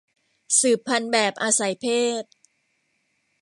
[0.59, 1.85] สืบพันธุ์แบบอาศัยเพ
[2.21, 2.23] ศ